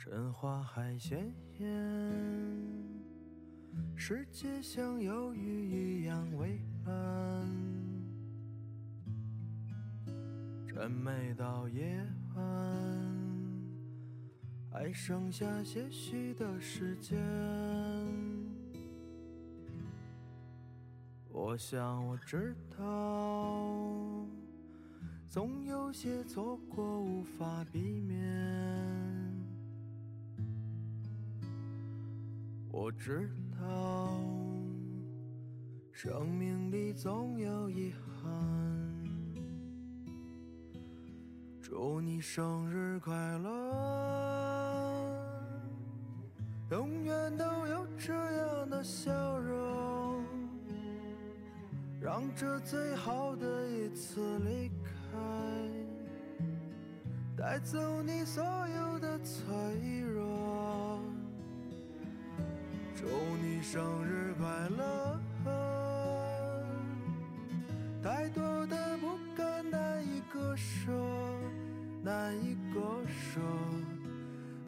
[0.00, 1.68] 春花还鲜艳，
[3.96, 7.52] 世界像忧郁一样蔚蓝。
[10.68, 12.00] 真每到夜
[12.36, 12.44] 晚，
[14.70, 17.18] 还剩下些许的时间。
[21.28, 24.24] 我想我知道，
[25.28, 28.97] 总有些错过无法避免。
[32.80, 33.28] 我知
[33.60, 34.22] 道，
[35.90, 37.92] 生命里总有遗
[38.22, 38.30] 憾。
[41.60, 43.50] 祝你生日快乐，
[46.70, 50.22] 永远都有这样的笑容，
[52.00, 55.18] 让这最好的一次离开，
[57.36, 59.44] 带走你所有的脆
[60.02, 60.47] 弱。
[63.00, 63.06] 祝
[63.40, 65.20] 你生日快乐！
[68.02, 70.90] 太多的不甘难以割舍，
[72.02, 73.40] 难以割舍。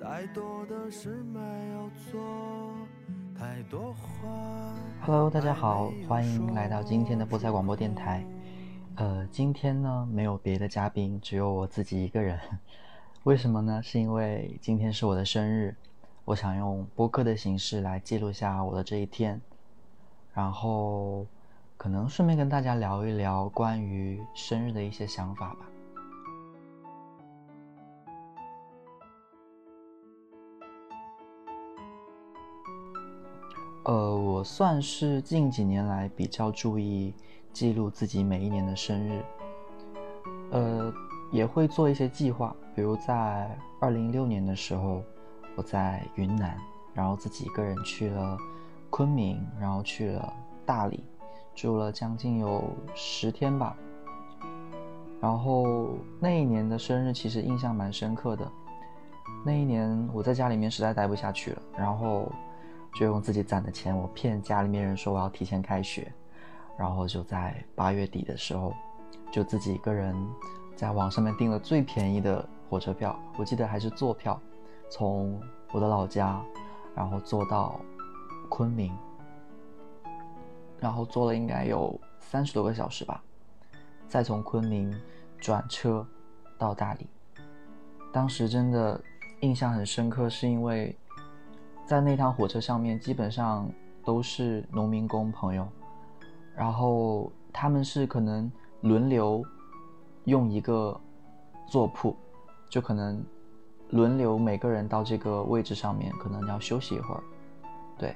[0.00, 1.40] 太多的事没
[1.72, 2.20] 有做，
[3.36, 4.76] 太多话。
[5.00, 8.24] Hello，大家好，欢迎来到今天的菠菜广播电台。
[8.94, 12.38] 呃，今天呢没有别的嘉宾，只有我自己一个人。
[13.24, 13.82] 为什么呢？
[13.82, 15.74] 是因为今天是我的生日，
[16.30, 19.40] 我想用播客的形式来记录下我的这一天，
[20.32, 21.26] 然后
[21.76, 25.68] 可能顺便跟大家聊一聊关于生日的一些想法吧。
[33.86, 37.12] 呃，我算是近几年来比较注意
[37.52, 39.24] 记录自己每一年的生日，
[40.52, 40.94] 呃，
[41.32, 45.02] 也会做一些计划，比如在二零一六年的时候，
[45.56, 46.56] 我在云南，
[46.94, 48.36] 然后自己一个人去了
[48.88, 50.32] 昆明，然后去了
[50.64, 51.04] 大理，
[51.54, 53.76] 住了将近有十天吧。
[55.20, 58.50] 然后那一年的生日其实印象蛮深刻的，
[59.44, 62.30] 那一年我在家里面实在待不下去了，然后。
[62.92, 66.12] 就用自己攒的钱，我骗家里面人说我要提前开学，
[66.76, 68.74] 然后就在八月底的时候，
[69.30, 70.12] 就自己一个人
[70.74, 74.42] 在网上面订了最便宜的火车票，我记得还是坐票，
[74.90, 75.40] 从
[75.72, 76.42] 我的老家，
[76.94, 77.80] 然后坐到
[78.48, 78.92] 昆明，
[80.78, 83.22] 然后坐了应该有三十多个小时吧，
[84.08, 84.94] 再从昆明
[85.38, 86.06] 转车
[86.58, 87.06] 到大理，
[88.12, 89.00] 当时真的
[89.40, 90.94] 印象很深刻，是因为。
[91.86, 93.68] 在那趟火车上面，基本上
[94.04, 95.66] 都是农民工朋友，
[96.54, 98.48] 然后他们是可能
[98.82, 99.44] 轮流
[100.26, 100.96] 用一个
[101.66, 102.14] 坐铺，
[102.68, 103.20] 就可能
[103.90, 107.22] 轮流每个人到这个位置上面，可能要休息一会儿。
[107.98, 108.14] 对，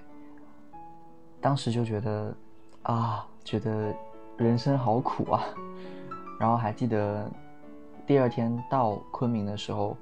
[1.41, 2.35] 当时就觉得
[2.83, 3.95] 啊，觉得
[4.37, 5.45] 人生好苦啊。
[6.41, 7.31] 然后还记得
[8.07, 9.97] 第二天到昆明的时候。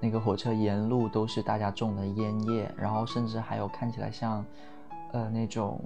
[0.00, 4.44] 那个火车沿路都是大家种的烟叶，然后甚至还有看起来像，
[5.12, 5.80] 呃，那种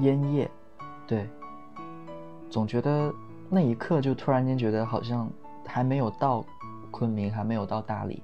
[0.00, 0.50] 烟叶，
[1.06, 1.26] 对，
[2.50, 3.10] 总觉得
[3.48, 5.30] 那一刻就突然间觉得好像
[5.64, 6.44] 还没有到
[6.90, 8.22] 昆明，还没有到大理，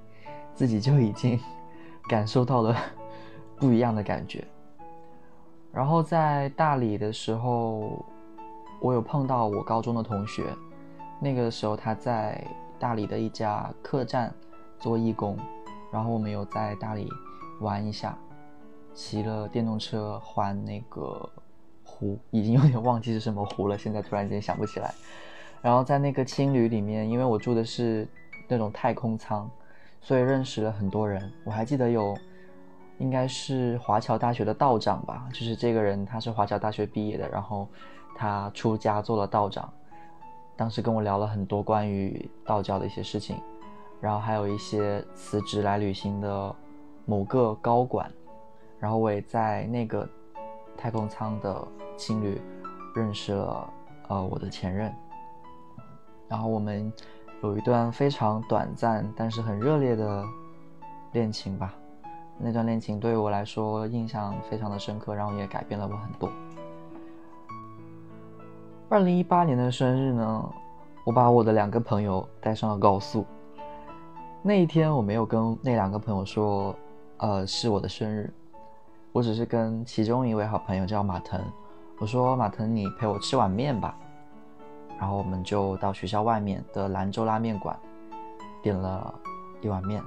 [0.54, 1.38] 自己就已经
[2.08, 2.76] 感受到了
[3.56, 4.44] 不一样的感觉。
[5.72, 8.04] 然后在大理的时候，
[8.80, 10.44] 我有碰到我高中的同学，
[11.20, 12.42] 那个时候他在。
[12.76, 14.34] 大理的一家客栈
[14.78, 15.38] 做义工，
[15.90, 17.08] 然后我们有在大理
[17.60, 18.18] 玩一下，
[18.92, 21.26] 骑了电动车环那个
[21.82, 24.92] 湖，已经有点忘记是什么湖了，现在突然间想不起来。
[25.62, 28.06] 然后在那个青旅里面，因为我住的是
[28.48, 29.50] 那种太空舱，
[30.00, 31.32] 所以认识了很多人。
[31.44, 32.16] 我还记得有，
[32.98, 37.68] 应该是华侨大学的道长吧，就是这个人他是华侨大学毕业的，然后
[38.14, 39.72] 他出家做了道长。
[40.56, 43.36] 当时跟我聊了很多关于道教的一些事情，
[44.00, 46.54] 然后还有一些辞职来旅行的
[47.06, 48.08] 某个高管，
[48.78, 50.08] 然后我也在那个
[50.76, 51.66] 太空舱的
[51.96, 52.40] 青旅
[52.94, 53.72] 认识了
[54.06, 54.94] 呃我的前任，
[56.28, 56.92] 然后我们
[57.44, 60.24] 有一段非常短暂但是很热烈的
[61.12, 61.74] 恋情吧，
[62.38, 66.30] 那段恋情对于我来说印象非常的深刻，然后也改变了我很多。
[68.88, 70.50] 二零一八年的生日呢，
[71.04, 73.26] 我把我的两个朋友带上了高速。
[74.40, 76.74] 那一天我没有跟那两个朋友说，
[77.18, 78.32] 呃，是我的生日，
[79.12, 81.38] 我只是跟其中一位好朋友叫马腾，
[81.98, 83.94] 我说马腾，你陪我吃碗面吧。
[84.98, 87.78] 然后我们就到学校外面的兰州拉面馆，
[88.62, 89.14] 点了
[89.60, 90.02] 一碗面，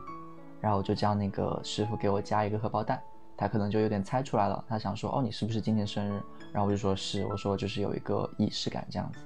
[0.62, 3.02] 然后我就叫那个师傅给我加一个荷包蛋，
[3.36, 6.22] 他可能就有点猜出来了，他想说哦你是不是今天生日？
[6.54, 9.20] 然后我就说是，我说就是有一个仪式感这样子。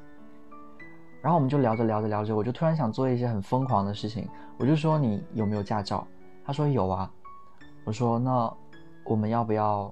[1.22, 4.28] 然后我们就聊着聊着聊着，我就突然想做一些很疯狂的事情，
[4.58, 6.06] 我就说你有没有驾照？
[6.44, 7.10] 他说有啊。
[7.84, 8.52] 我说那
[9.06, 9.92] 我们要不要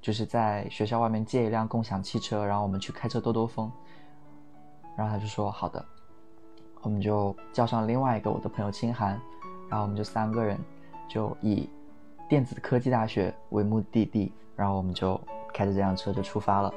[0.00, 3.70] 就是在学校外面借一辆共享汽车，然后我们去开车兜兜风？
[4.96, 5.84] 然后他就说好的。
[6.82, 9.20] 我们就叫上另外一个我的朋友清寒，
[9.68, 10.58] 然后我们就三个人
[11.08, 11.68] 就以
[12.28, 15.20] 电子科技大学为目的地，然后我们就
[15.52, 16.72] 开着这辆车就出发了。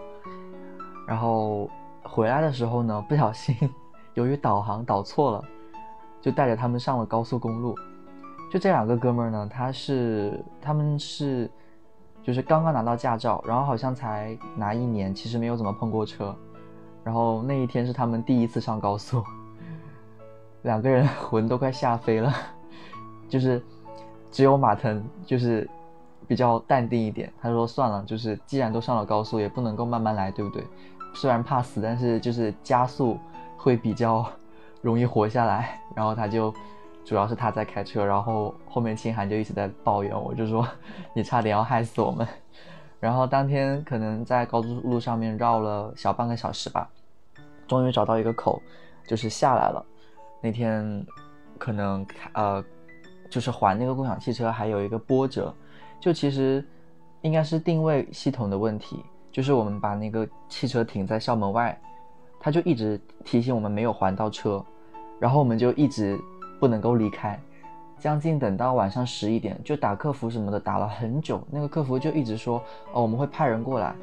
[1.07, 1.69] 然后
[2.04, 3.56] 回来的时候呢，不小心
[4.16, 5.45] 由于导航导错了，
[6.19, 7.75] 就带着他们上了高速公路。
[8.51, 11.48] 就这两个哥们儿呢，他是他们是
[12.24, 16.36] 就是刚刚拿到驾照，然后好像才拿一年，其实没有怎么碰过车。
[17.03, 19.23] 然后那一天是他们第一次上高速。
[20.63, 22.33] 两个人 魂都快吓飞了，
[23.29, 23.63] 就是
[24.31, 25.67] 只有马腾就是
[26.27, 27.31] 比较淡定一点。
[27.41, 30.63] 他说：“算了，就是既然都上了高速，也不能够慢慢来，对不对？
[31.13, 33.17] 虽然怕死，但是就是加速
[33.57, 34.25] 会比较
[34.81, 36.53] 容易活下来。”然后他就
[37.05, 40.67] 主要是他在开车，然后后面清寒就一直在抱怨，我就说：
[41.15, 42.27] “你差点要害死我们。”
[42.99, 46.89] 然后当天可能在高速路上面绕了小半个小时吧，
[47.67, 48.61] 终于找到一个口，
[49.07, 49.85] 就是下来了。
[50.41, 51.05] 那天，
[51.57, 52.63] 可能呃，
[53.29, 55.53] 就是还那个共享汽车还有一个波折，
[55.99, 56.63] 就其实
[57.21, 61.79] 应该是定位系统的问题，就是我们把那个汽车停在校门外，
[62.39, 64.63] 他就一直提醒我们没有还到车，
[65.19, 66.19] 然后我们就一直
[66.59, 67.39] 不能够离开，
[67.99, 72.63] 将近等到晚上十一点，就打客服什么的打了很久，那个客服就一直说
[72.93, 73.93] 哦我们会派人过来，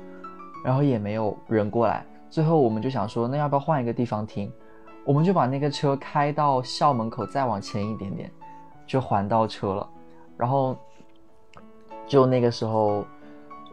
[0.64, 4.52] 然后也没有人过来，最后我们就想说那要不要换一个地方停？
[5.04, 8.28] 我们就把那个车开到校门口，再往前一点点，
[8.88, 9.88] 就还到车了。
[10.36, 10.76] 然后，
[12.08, 13.04] 就那个时候，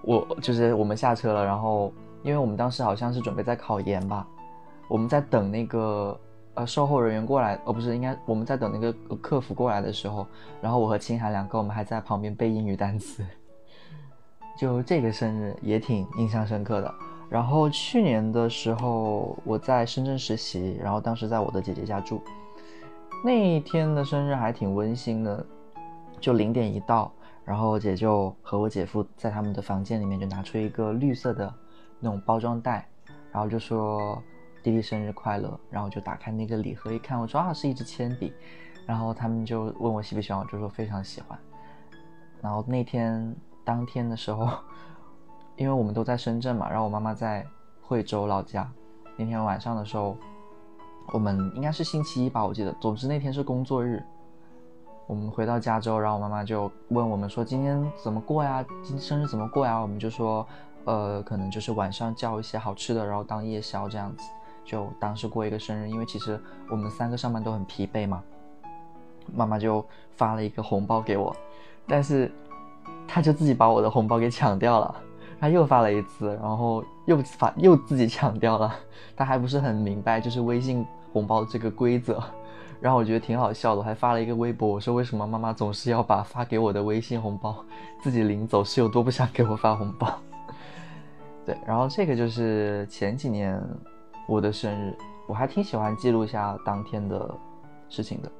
[0.03, 1.43] 我就是我们下车了。
[1.43, 1.91] 然后，
[2.21, 4.27] 因为我们当时好像是准备在考研吧，
[4.87, 6.15] 我们在等那个
[6.55, 10.25] 呃售后人员过来，哦不是，应该我们在等那个客服过来的时候，
[10.61, 13.25] 然后我和青海两个我们还在旁边背英语单词。
[14.55, 16.93] 就这个生日也挺印象深刻的。
[17.27, 22.21] 然后去年的时候，我在深圳实习，然后当时在我的姐姐家住。
[23.25, 25.43] 那一天的生日还挺温馨的，
[26.19, 27.11] 就零点一到，
[27.43, 31.51] 然后我姐就和我姐夫在他们的房间里面就拿出一个绿色的
[31.99, 32.87] 那种包装袋，
[33.31, 34.21] 然后就说
[34.63, 38.33] 弟弟生日快乐，然后就打开那个礼盒一看，我说啊是一支铅笔，
[38.87, 41.37] 然后他们就问我喜不喜欢，我就说非常喜欢。
[42.41, 44.49] 然后那天当天的时候。
[45.55, 47.45] 因为我们都在深圳嘛，然后我妈妈在
[47.79, 48.67] 惠州老家。
[49.15, 50.17] 那天晚上的时候，
[51.11, 52.71] 我们应该是星期一吧，我记得。
[52.81, 54.03] 总之那天是工作日。
[55.05, 58.65] 我们回到加州，然后我妈妈就问我们说：“今天怎么过呀？
[58.83, 60.43] 今生日怎么过呀？”我们就说
[60.85, 64.23] ：“呃，可能就是晚上叫一些好吃的，然后当夜宵这样子，
[64.65, 65.89] 就当是过一个生日。
[65.89, 66.39] 因为其实
[66.69, 68.23] 我们三个上班都很疲惫嘛。”
[69.33, 69.83] 妈妈就
[70.17, 71.33] 发了一个红包给我，
[71.87, 72.29] 但是
[73.07, 74.95] 她就自己把我的红包给抢掉了。
[75.39, 78.73] 她又发了一次，然后又发又自己抢掉了，
[79.15, 82.21] 她还不是很明白就是微信红包这个规则，
[82.81, 87.63] 然后我觉得挺好笑的，我还发了一个微博，我说为什么妈妈总是要把发给我的微信红包
[88.01, 90.13] 自己领走，是有多不想给我发红包？
[91.45, 93.61] 对，然后这个就是前几年
[94.27, 97.37] 我的生日，我还挺喜欢记录一下当天的
[97.89, 98.31] 事情的。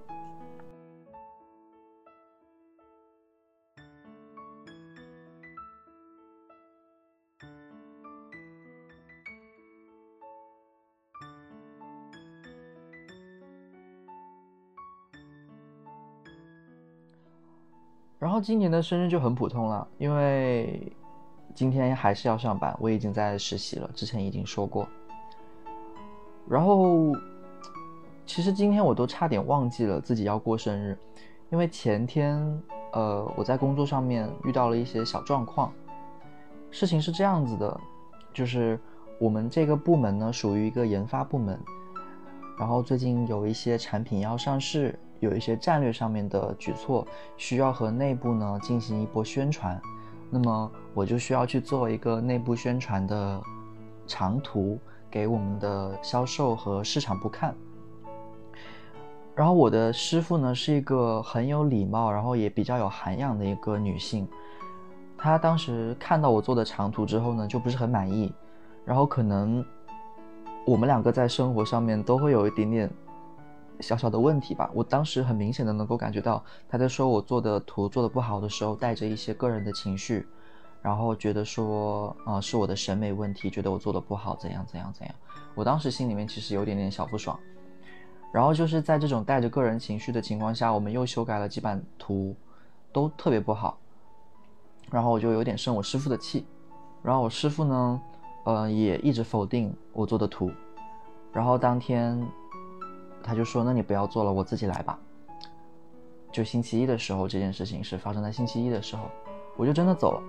[18.19, 20.91] 然后今年的生日就很普通了，因为
[21.53, 24.87] 今天还是要上班，我已经在实习了，之前已经说过。
[26.49, 27.13] 然后，
[28.25, 30.97] 其实今天我都差点忘记了自己要过生日，
[31.49, 32.37] 因为前天，
[32.91, 35.71] 呃，我在工作上面遇到了一些小状况。
[36.71, 37.79] 事情是这样子的，
[38.33, 38.79] 就是
[39.19, 41.59] 我们这个部门呢属于一个研发部门，
[42.57, 44.97] 然后最近有一些产品要上市。
[45.19, 47.07] 有一些战略上面的举措
[47.37, 49.81] 需要和内部呢进行一波宣传，
[50.29, 53.41] 那么我就需要去做一个内部宣传的
[54.05, 54.77] 长图
[55.13, 57.53] 给我们的销售和市场部看。
[59.35, 64.27] 然后我的师傅呢是一个很有礼貌，然后也比较有涵养的一个女性，
[65.15, 68.33] 她当时看到我做的长图之后呢就不是很满意，
[68.83, 69.63] 然后可能
[70.65, 72.89] 我们两个在生活上面都会有一点点。
[73.79, 74.69] 小小的问题吧。
[74.73, 80.25] 我当时很明显的能够感觉到她在说我做的图做的不好的时候，带着一些个人的情绪，
[80.83, 85.15] 然后觉得说，啊，是我的审美问题，觉得我做的不好，怎样怎样怎样。
[85.55, 87.39] 我当时心里面其实有点点小不爽。
[88.33, 92.35] 然后就是在这种带着个人情绪的情况下，我们又修改了几版图，
[92.91, 93.77] 都特别不好。
[94.91, 96.45] 然后我就有点生我师傅的气。
[97.01, 98.01] 然后我师傅呢，
[98.43, 100.51] 呃，也一直否定我做的图。
[101.31, 102.21] 然后当天，
[103.23, 104.99] 他就说：“那你不要做了，我自己来吧。”
[106.31, 109.09] 就星期一的时候，这件事情是发生在星期一的时候，
[109.55, 110.21] 我就真的走了。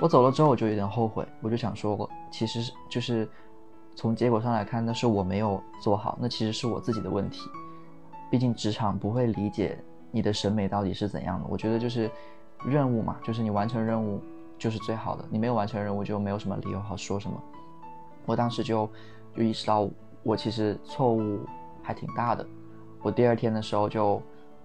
[0.00, 3.28] 我走了之后，我就有点后悔，我就想说，我其实就是。
[3.94, 7.42] 从结果上来看，那是我没有做好，那其实是我自己的问题。
[8.30, 9.78] 毕竟职场不会理解
[10.10, 11.46] 你的审美到底是怎样的。
[11.46, 12.10] 我觉得就是
[12.64, 14.18] 任务嘛，就是你完成任务
[14.58, 17.38] 就是最好的，你没有完成任务就没有什么理由好说什么。
[18.24, 18.88] 我当时就
[19.36, 19.86] 就意识到
[20.22, 21.40] 我其实错误
[21.82, 22.46] 还挺大的。
[23.02, 24.22] 我第二天的时候就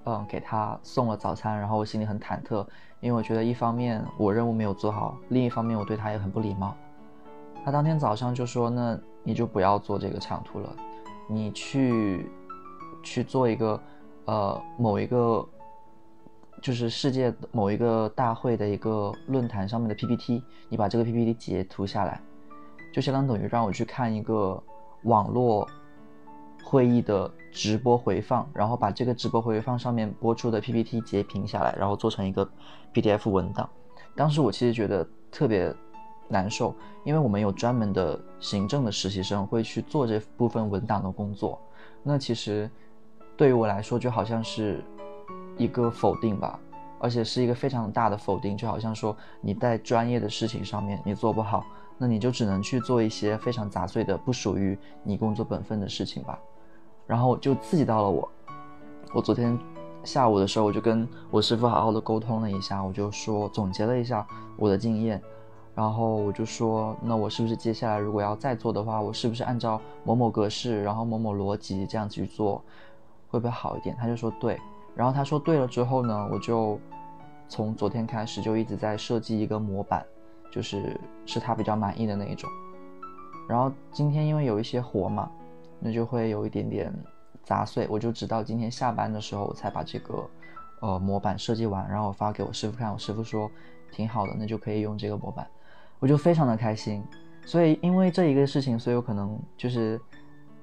[0.10, 2.66] 嗯给他送了早餐，然后我心里很忐忑，
[3.02, 6.74] 因为我觉得一方面我任务没有做好，另一方面我对他也很不礼貌。
[7.66, 10.74] 他当天早上就说：“那你就不要做这个长途了，
[11.28, 12.32] 你去
[13.04, 13.78] 去做一个，
[14.24, 15.46] 呃，某一个
[16.62, 22.22] 就是世界某一个大会的一个论坛上面的 PPT，你把这个 PPT 截图下来，
[22.94, 24.64] 就相当等于让我去看一个
[25.04, 25.68] 网络
[26.64, 32.50] 会议的直播回放，然后把这个直播回放上面播出的 PPT 截屏下来，然后做成一个
[32.94, 33.70] PDF 文档。
[34.16, 35.74] 当时我其实觉得特别。”
[36.30, 41.58] 难受，因为我们有专门的行政的实习生会去做这部分文档的工作。
[42.04, 42.70] 那其实
[43.38, 44.84] 对于我来说，就好像是
[45.58, 46.60] 一个否定吧，
[47.00, 48.58] 而且是一个非常大的否定。
[48.58, 51.66] 就好像说你在专业的事情上面你做不好，
[51.98, 56.40] 那你就只能去做一些非常杂碎的、不属于你工作本分的事情吧。
[57.06, 58.30] 然后就刺激到了我。
[59.14, 59.58] 我昨天
[60.04, 64.28] 下午的时候，我就跟我师傅好好的沟通了一下，我就说总结了一下
[64.58, 65.22] 我的经验。
[65.74, 72.64] 然后我就说，那我是不是接下来如果要再做的话，我是不是按照某某格式，然后某某逻辑这样子去做，
[73.30, 73.96] 会不会好一点？
[73.96, 74.60] 他就说对。
[74.96, 76.80] 然后他说对了之后呢，我就
[77.48, 80.04] 从昨天开始就一直在设计一个模板，
[80.52, 82.50] 就是是他比较满意的那一种。
[83.48, 85.32] 然后今天因为有一些活嘛，
[85.80, 86.94] 那就会有一点点
[87.44, 90.30] 杂碎，我就直到今天下班的时候我才把这个
[90.82, 92.92] 呃模板设计完，然后我发给我师傅看。
[92.92, 93.50] 我师傅说
[93.92, 95.48] 挺好的，那就可以用这个模板。
[96.00, 97.04] 我就非常的开心，
[97.46, 100.00] 所以因为这一个事情，所以我可能就是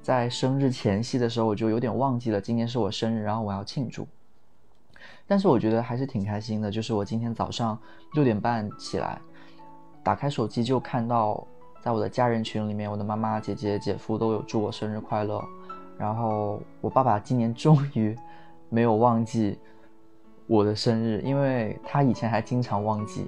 [0.03, 4.07] 在生日前夕的时候，我就有点忘记了今天是我生日，然后我要庆祝。
[5.27, 7.79] 但是我觉得还是挺开心的，就是我今天早上
[8.13, 9.19] 六点半起来，
[10.05, 11.45] 打开手机就看到，
[11.81, 15.43] 在我的家人群里面，我的妈妈、姐姐、姐夫都有祝我生日快乐，
[15.99, 18.17] 然后我爸爸今年终于
[18.69, 19.59] 没有忘记
[20.47, 23.27] 我的生日，因为他以前还经常忘记，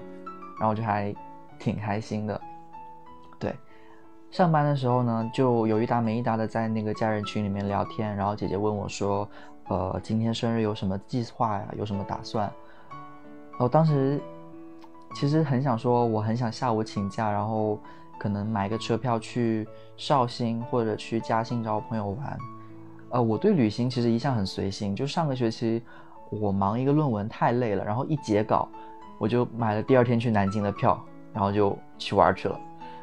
[0.61, 1.13] 然后就还。
[1.59, 2.39] 挺开心的，
[3.39, 3.51] 对，
[4.31, 9.27] 上班的时候呢，就有一搭没一搭的在那个家人群里面聊天，然后姐姐问我说
[9.69, 11.67] ：“呃，今天生日有什么计划呀？
[11.79, 12.53] 有什么打算？”
[13.59, 14.21] 我当时
[15.19, 17.79] 其实很想说，我很想下午请假，然后
[18.19, 22.39] 可能买个车票去绍兴或者去嘉兴找我朋友玩。
[23.09, 25.83] 呃，我对旅行其实一向很随性，就上个学期
[26.29, 28.69] 我忙一个论文太累了，然后一截稿，
[29.19, 31.03] 我就买了第二天去南京的票。
[31.33, 32.59] 然后就去玩去了，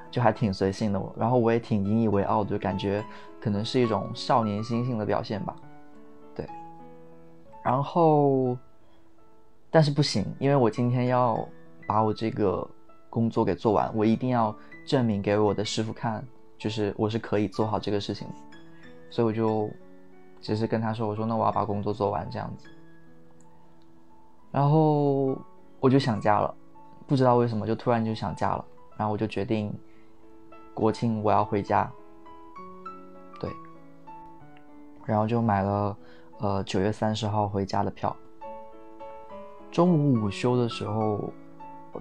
[0.10, 1.00] 就还挺随性的。
[1.16, 3.06] 然后我也挺引以为傲的，就感觉
[3.40, 5.56] 可能是一种少年心性的表现吧。
[6.34, 6.44] 对。
[7.64, 8.58] 然后，
[9.70, 11.48] 但是不行，因为我今天要
[11.86, 12.68] 把我这个
[13.10, 16.26] 工作给做完，我一定要证明给我的师傅看，
[16.58, 18.28] 就是我是可以做好这个事情。
[19.10, 19.70] 所以我就
[20.42, 22.68] 只是跟他说：“我说那我要把工作做完这样子。”
[24.52, 25.38] 然后
[25.80, 26.54] 我就想家了。
[27.06, 28.66] 不知道为什么就突然就想家了，
[28.98, 29.72] 然后我就决定
[30.74, 31.92] 国庆我要回家，
[33.40, 33.52] 对，
[35.06, 35.98] 然后就买了
[36.40, 38.16] 呃九月三十号回家的票。
[39.70, 41.32] 中午午休的时候，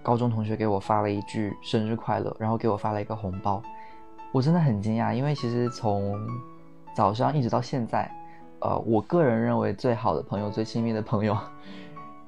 [0.02, 3.62] 高中同学给我发了一句生日快乐，然后给我发了一个红包，
[4.32, 6.18] 我真的很惊讶，因为其实从
[6.94, 8.10] 早上一直到现在，
[8.60, 11.36] 呃，我个人认为最好的朋友、最亲密的朋友。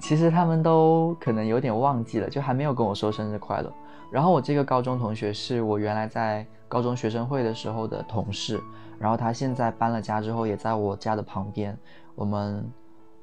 [0.00, 3.72] 其实他们都可能有点忘记了，就还没有跟我说生日快乐。
[4.10, 8.60] 然后我这个高中同学是我原来在高中学生会的时候的同事，
[8.98, 11.74] 然后他现在搬了家之后也在我家的旁边。
[12.14, 12.70] 我们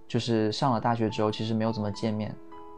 [0.08, 2.36] 就是上了大学之后，其实没有怎么见面，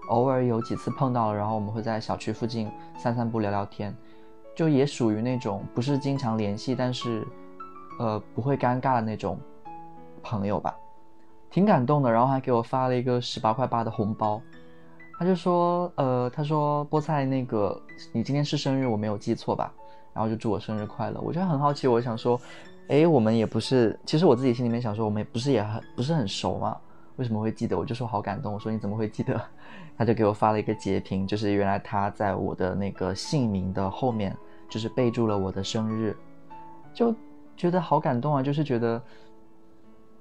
[0.10, 3.96] 偶尔有几次碰到了，然后我们会在小区附近散散步、聊聊天，
[4.56, 7.26] 就也属于那种不是经常联系，但是
[8.00, 9.40] 呃不会尴尬的那种
[10.22, 10.76] 朋友吧。
[11.50, 14.42] 挺感动的，然后还给我发了一个十八块八的红包。
[15.20, 17.80] 他就说，呃，他说菠菜那个
[18.12, 19.72] 你今天是生日，我没有记错吧？
[20.12, 21.22] 然后就祝我生日快乐。
[21.22, 22.42] 我就很好奇，我想说，
[22.88, 26.76] 哎，我们也不是，其实我自己心里面想说，我们也不是也很不是很熟嘛，
[27.17, 27.77] 为什么会记得？
[27.77, 28.53] 我就说好感动。
[28.53, 29.39] 我说你怎么会记得？
[29.98, 34.36] 他就给我发了一个截屏，就是原来他在我的那个姓名的后面，
[34.70, 36.15] 就是备注了我的生日，
[36.93, 37.13] 就
[37.55, 39.01] 觉得好感动啊，就是觉得。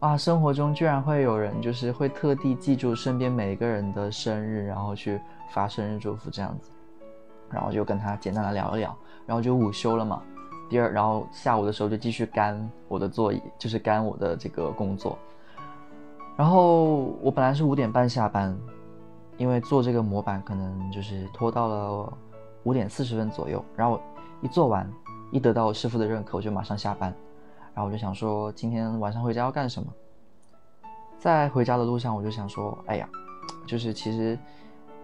[0.00, 5.20] 啊，生活中居然会有人，就是会特地记住身边每一个人的生日，然后去
[5.50, 6.72] 发生日祝福这样子，
[7.48, 10.20] 然后就跟他简单的聊一聊，然后就午休了嘛。
[10.68, 15.16] 第二，然后下午的时候就继续干我的作业，就是干我的这个工作。
[16.42, 18.52] 然后我本来是五点半下班，
[19.36, 22.12] 因为做这个模板可能就是拖到了
[22.64, 23.64] 五点四十分左右。
[23.76, 24.00] 然后
[24.40, 24.90] 一做完，
[25.30, 27.14] 一得到我师傅的认可，我就马上下班。
[27.72, 29.88] 然后我就想说，今天晚上回家要干什么？
[31.16, 33.08] 在回家的路上，我就想说，哎呀，
[33.64, 34.36] 就是其实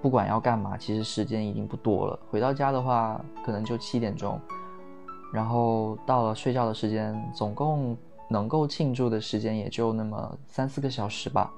[0.02, 2.18] 不管要干嘛，其实时间已经不多了。
[2.32, 4.40] 回到家的话，可能就七点钟，
[5.32, 7.96] 然后到了睡觉的时间，总共
[8.28, 11.52] 能够庆祝的时间也就那么三四个小时吧，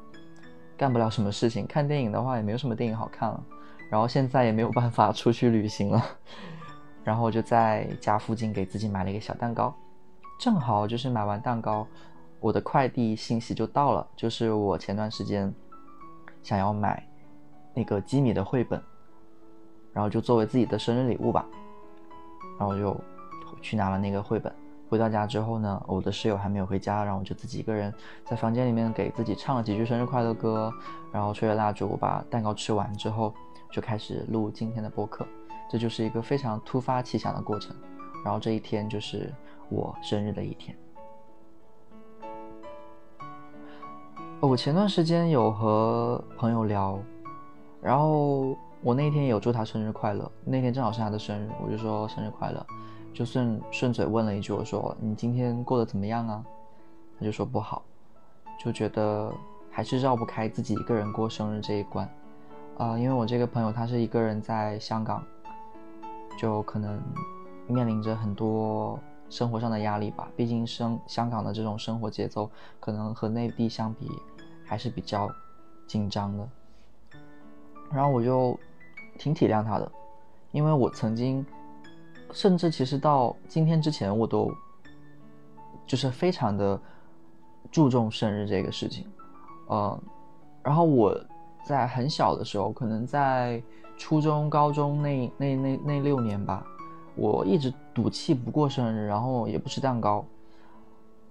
[0.77, 1.67] 干不了什么事情。
[1.67, 3.43] 看电影的话，也没有什么电影好看了。
[3.91, 6.05] 然后现在也没有办法出去旅行了，
[7.03, 9.75] 然后我就在家附近给自己买了一个小蛋糕。
[10.39, 11.85] 正好就是买完蛋糕，
[12.39, 15.53] 我的快递信息就到了，就是我前段时间
[16.43, 17.05] 想要买
[17.75, 18.81] 那个吉米的绘本，
[19.93, 21.45] 然后就作为自己的生日礼物吧，
[22.59, 22.99] 然后就
[23.61, 24.55] 去拿了那个绘本。
[24.91, 27.95] 回到家之后呢，我的室友还没有回家，然后我就自己一个人
[28.25, 30.71] 在房间里面给自己唱了几句生日快乐歌，
[31.11, 33.33] 然后吹了蜡烛，我把蛋糕吃完之后
[33.71, 35.27] 就开始录今天的播客。
[35.71, 37.75] 这就是一个非常突发奇想的过程，
[38.25, 39.33] 然后这一天就是。
[39.73, 40.77] 我生日的一天，
[44.41, 46.99] 我前段时间有和朋友聊，
[47.81, 52.67] 然后我那天有祝他生日快乐，那天正好是他的生日，我就说生日快乐，
[53.13, 56.45] 就顺顺嘴问了一句，我说你今天过得怎么样啊？
[57.19, 57.83] 他就说不好，
[58.59, 59.33] 就觉得
[59.71, 62.09] 还是绕不开自己一个人过生日这一关，
[62.79, 65.23] 啊，因为我这个朋友他是一个人在香港，
[66.39, 67.01] 就可能
[67.67, 68.99] 面临着很多。
[69.29, 74.11] 生活上的压力吧，毕竟生香港的这种生活节奏，可能和内地相比
[74.67, 75.31] 还是比较
[75.87, 76.49] 紧张的。
[77.93, 78.59] 然后我就
[79.21, 79.89] 挺体谅他的，
[80.51, 81.47] 因为我曾经，
[82.33, 84.53] 甚至其实到今天之前，我都
[85.87, 86.81] 就是非常的
[87.71, 89.07] 注重生日这个事情。
[89.69, 90.01] 呃，
[90.63, 91.19] 然后我
[91.65, 93.63] 在很小的时候，可能在
[93.97, 96.67] 初中、高中那那那那六年吧。
[97.17, 100.25] 我一直赌气不过生日，然后也不吃蛋糕。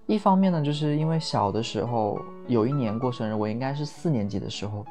[0.05, 4.85] 一方面呢，就是因为小的时候有一年过生日，我应该是四年级的时候，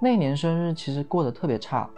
[0.00, 1.88] 那年生日其实过得特别差，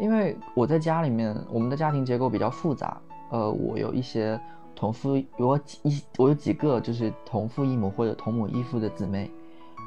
[0.00, 3.00] 因为我在家里面，我们的家庭结构比较复杂。
[3.30, 4.38] 呃，我有一些
[4.74, 9.30] 同父，有一我有几个就是同父异母或者同母异父的姊妹，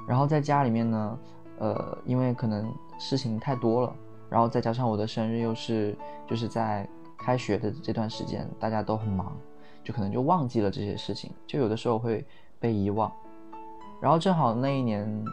[0.08, 1.20] 然后在家里面呢，
[1.60, 3.96] 呃，因为可能事情太多了，
[4.30, 5.96] 然后再加上我的生日又是
[6.28, 6.88] 就是在。
[7.16, 9.32] 开学的这段时间，大家都很忙，
[9.82, 12.26] 就可能就忘记了这些事情，就有的时候会
[12.60, 13.10] 被遗忘。
[14.02, 15.26] 然后正好那一年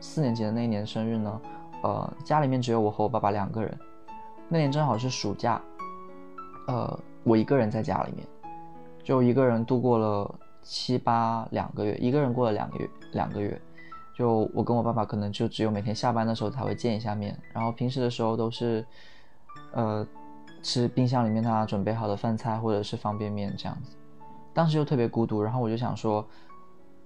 [0.00, 1.40] 四年级的那一年生日呢，
[1.82, 3.78] 呃，家里面只有我和我爸爸两个人。
[4.48, 5.60] 那年正好是暑假，
[6.68, 8.26] 呃，我一个人在家里面，
[9.02, 13.60] 就一个人度过了七八两个月，一个人过了两个月，两个月。
[14.14, 18.86] 就我跟我爸爸可能就只有每天下班的时候才会见一下面，然后平时的时候都是，
[19.72, 20.06] 呃。
[20.62, 23.92] 吃冰箱里面他准备好的饭菜，或者是方便面这样子，
[24.52, 26.26] 当时就特别孤独，然后我就想说，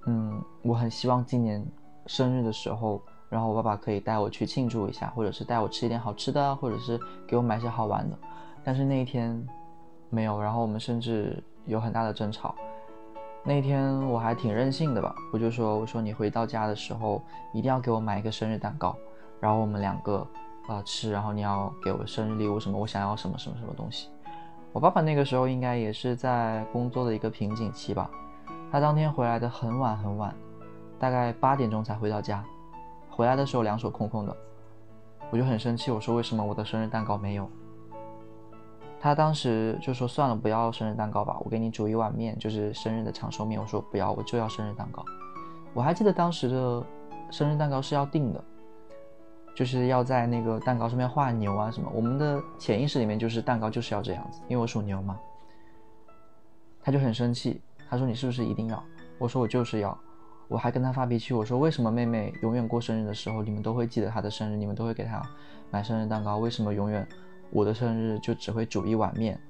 [0.06, 1.62] 嗯，我很希望今年
[2.06, 8.16] 生日的时候，然后我爸爸可以带我去庆祝一下，或者是带我吃一点好吃的，或者是给我买些好玩的，
[8.64, 9.46] 但是那一天
[10.10, 12.54] 没有，然后我们甚至有很大的争吵。
[13.42, 17.22] 那天我还挺任性的吧，我就说，我说你回到家的时候
[17.54, 18.94] 一定要给我买一个生日蛋糕，
[19.40, 20.26] 然后我们两个。
[20.68, 22.78] 啊，吃，然后你要给我生日礼物什么？
[22.78, 24.08] 我想要什么什么什么东西？
[24.72, 28.08] 我爸爸那个时候应该也是在工作的一个瓶颈期吧。
[28.70, 30.32] 他当天回来的很晚很晚，
[30.96, 32.44] 大概八点钟才回到家。
[33.08, 34.36] 回来的时候两手空空的，
[35.30, 37.50] 我就很生气，我说为什么我的生日蛋糕没有？
[39.00, 43.60] 他当时就说算了，不要生日蛋糕吧，我给你煮一碗面，就是生日的长寿面。
[43.60, 45.04] 我说不要，我就要生日蛋糕。
[45.72, 46.84] 我还记得当时的
[47.30, 48.44] 生日蛋糕是要订的。
[49.52, 55.18] 就是要在那个蛋糕上面画牛啊什么，我们的潜意识里面就是蛋糕就是要这样子，因为我属牛嘛。
[56.82, 58.82] 他就很生气，他说你是不是一定要？
[59.18, 59.98] 我说我就是要。
[60.48, 65.20] 我还跟他发脾气，我说为什么妹妹永远过生日的时候，你们都会记得她的生日，你们都会给她
[65.70, 67.06] 买生日蛋糕，为什么永远
[67.50, 69.40] 我的生日就只会煮一碗面，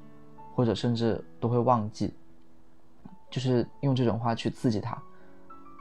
[0.54, 2.12] 或者甚至都会忘记，
[3.30, 4.96] 就是用这种话去刺激他。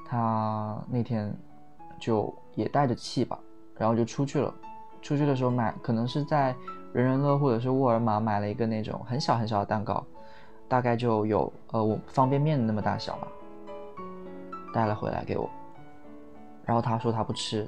[0.05, 1.33] 他那天
[1.99, 3.39] 就也带着气吧，
[3.77, 4.53] 然后就出去了。
[5.01, 6.53] 出去的时候买，可能是在
[6.91, 10.03] 人人乐或者是沃尔玛买了一个那种很小很小的蛋糕，
[10.67, 13.27] 大概就有呃我方便面那么大小吧，
[14.73, 15.49] 带了回来给我。
[16.65, 17.67] 然后他说他不吃，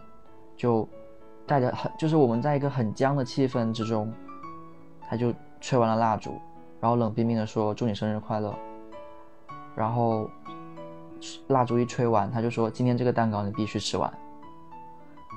[0.57, 0.87] 就
[1.45, 4.13] 带着很就是我们在一个很僵的气氛之中，
[5.11, 6.39] 他就吹完了蜡烛，
[6.79, 8.51] 然后冷冰冰的说祝你生日快乐。
[9.75, 10.27] 然后
[11.49, 14.11] 蜡烛一吹完，他就说今天这个蛋糕你必须吃完。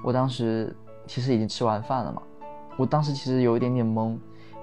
[0.03, 0.75] 我当时。
[1.07, 2.23] 其实已经吃完饭了嘛，
[2.79, 4.13] 我当时其实有一点点懵，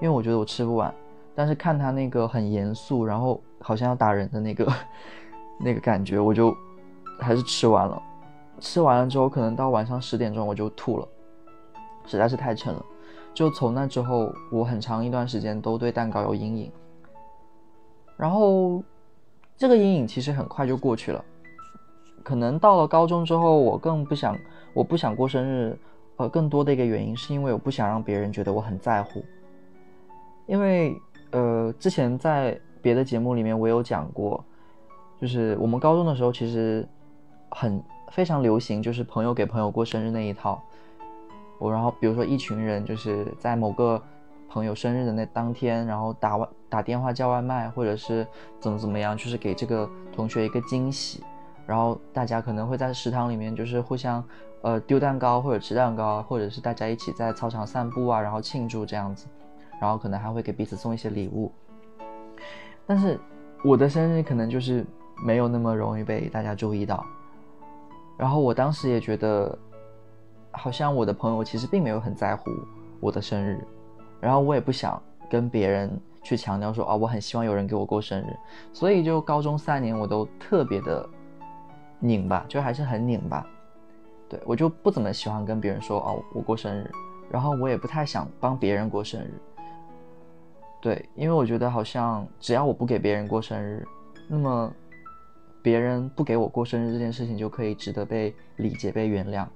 [0.00, 0.92] 因为我觉得我吃不完，
[1.36, 4.72] 但是看他那个很严肃，然后好像要打人的那个
[5.60, 6.52] 那个感觉，我就
[7.20, 8.02] 还是吃完了。
[8.58, 11.06] 吃完了之后，可能到晚上十点钟我就吐了，
[12.06, 12.84] 实在是太撑了。
[13.34, 16.72] 就从那之后，我很长一段时间都对蛋糕有阴影。
[18.16, 18.82] 然后
[19.56, 21.24] 这个阴影其实很快就过去了，
[22.22, 24.36] 可能到了高中之后，我更不想，
[24.74, 25.78] 我不想过生日。
[26.16, 29.24] 呃，更多的一个原因是因为我不想让别人觉得我很在乎，
[30.46, 30.94] 因为
[31.30, 34.44] 呃，之前在别的节目里面我有讲过，
[35.18, 36.86] 就是我们高中的时候其实
[37.48, 40.62] 很非常流行，就是朋友给朋友过生日那一套。
[41.62, 44.02] 我然后比如说一群人就是在某个
[44.48, 48.26] 朋友生日的那当天，然后打外打电话叫外卖，或者是
[48.58, 51.22] 怎么怎么样，就是给这个同学一个惊喜。
[51.66, 54.22] 然后大家可能会在食堂里面就是互相。
[54.64, 59.26] 呃，丢蛋糕或者吃蛋糕，或者是大家一起在操场散步啊，然后庆祝这样子，
[59.80, 61.50] 然后可能还会给彼此送一些礼物。
[62.86, 63.18] 但是
[63.64, 64.86] 我的生日可能就是
[65.26, 67.04] 没有那么容易被大家注意到。
[68.16, 69.58] 然后我当时也觉得，
[70.52, 72.50] 好像我的朋友其实并没有很在乎
[73.00, 73.58] 我的生日，
[74.20, 75.90] 然后我也不想跟别人
[76.22, 78.36] 去强调说啊，我很希望有人给我过生日。
[78.72, 81.08] 所以就高中三年我都特别的
[81.98, 83.46] 拧吧，就还是很拧吧。
[84.28, 86.90] 对我就不怎么喜欢跟别人说哦，我过生日，
[87.30, 89.34] 然后我也不太想帮别人过生日。
[90.80, 93.86] 对，因为我觉得好像只要我不给别人过生日，
[94.28, 94.72] 那么
[95.62, 99.46] 别人不给我过生日这件事情就可以值得被理解、被原谅。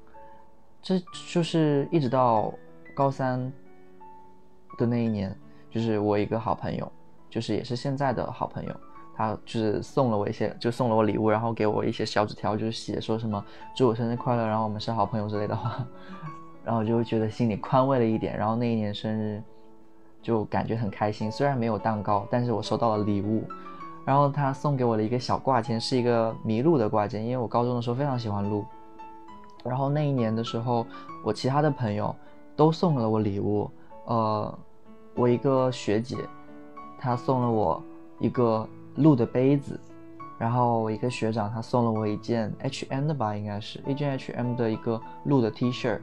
[0.87, 2.55] 这就是一直到
[2.95, 3.53] 高三
[4.79, 5.37] 的那一年，
[5.69, 6.93] 就是我一个好朋友，
[7.29, 8.73] 就是也是现在的好朋友。
[9.17, 13.45] 他就是送了我一些，就送了我礼物，然后给我一些小纸条，就是写说什么
[13.75, 15.85] 祝我生日快乐，然后我们是好朋友之类的话，
[16.65, 18.39] 然后就觉得心里宽慰了一点。
[18.39, 19.43] 然后那一年生日
[20.23, 23.43] 就感觉很开心，虽然没有蛋糕，但是我收到了礼物。
[24.05, 28.65] 然后他送给我的一个小挂件是一个麋鹿的挂件，因为我高中的时候非常喜欢鹿。
[29.67, 30.87] 然后那一年的时候，
[31.25, 32.15] 我其他的朋友
[32.55, 33.71] 都送了我礼物，
[34.07, 34.59] 呃，
[35.15, 36.17] 我一个学姐，
[36.99, 37.83] 她送了我
[38.21, 38.69] 一个。
[38.99, 39.79] 鹿的杯子，
[40.39, 46.01] 然后我一个学长他送了我一件 H&M 的吧，应该是一件 H&M 的一个鹿的 T 恤，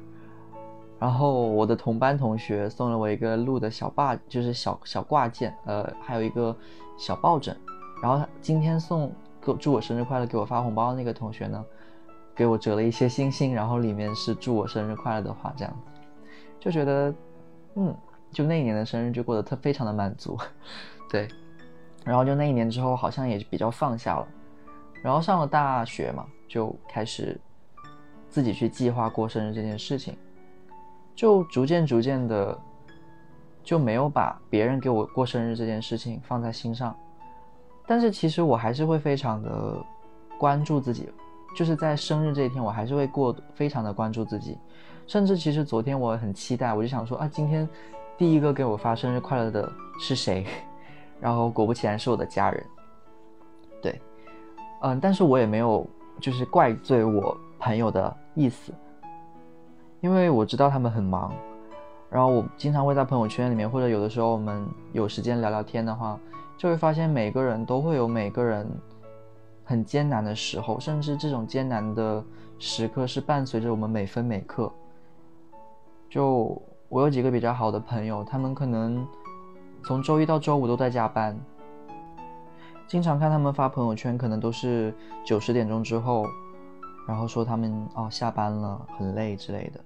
[1.00, 6.56] 然后我的同班同学送了我一个鹿的小挂，就是小小挂件，呃，还有一个
[6.96, 7.58] 小抱枕，
[8.00, 11.66] 然后他今天送给祝我生日快乐给我发红包的那个同学呢，
[12.36, 15.92] 给我折了一些星星，然后里面是祝我生日快乐的话，这样子
[16.60, 17.14] 就觉得，
[17.76, 17.96] 嗯，
[18.32, 20.38] 就那一年的生日就过得特非常的满足，
[21.10, 21.28] 对。
[22.06, 24.28] 然后就那一年之后，好像也比较放下了。
[25.02, 27.40] 然后上了大学嘛，就开始
[28.30, 30.18] 自己去计划过生日这件事情，
[31.16, 32.60] 就逐渐逐渐的
[33.64, 36.94] 就没有把别人给我过生日这件事情放在心上。
[37.86, 39.82] 但是其实我还是会非常的
[40.38, 41.10] 关注自己，
[41.56, 44.58] 就是在生日这一天，我还是会过非常的关注自己。
[45.06, 47.68] 甚至其实昨天我很期待，我就想说啊，今天
[48.18, 50.46] 第一个给我发生日快乐的是谁？
[51.20, 52.66] 然后果不其然是我的家人，
[53.82, 54.02] 对，
[54.82, 55.88] 嗯，但是我也没有
[56.20, 58.74] 就是怪罪我朋友的意思，
[60.02, 61.34] 因为我知道他们很忙，
[62.10, 66.20] 然后我经常会在朋友圈里面，或者有的时候我们有时间聊聊天的话，
[66.58, 68.70] 就会发现每个人都会有每个人
[69.64, 72.24] 很艰难的时候，甚至这种艰难的
[72.60, 74.72] 时刻是伴随着我们每分每刻。
[76.10, 79.08] 就我有几个比较好的朋友，他们可能。
[79.86, 81.38] 从周一到周五都在加班，
[82.88, 84.96] 经常看他们发朋友圈，可能都是
[85.26, 86.26] 九十点钟之后，
[87.06, 89.84] 然后说他们哦下班了，很累之类的。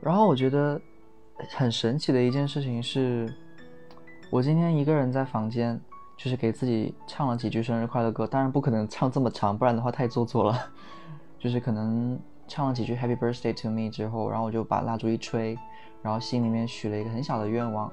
[0.00, 0.80] 然后我觉得
[1.50, 3.32] 很神奇的一件事情是，
[4.30, 5.80] 我今天一个人在房间，
[6.16, 10.70] 就是给自己唱了几句生日快乐歌，当然不可能唱这么长，不然的话太做作了。
[11.38, 15.56] 就是可能唱了几句 Happy Birthday to Me 之后，然后我就把蜡烛一吹，
[16.02, 17.90] 然后心里面许了一个很小的愿望。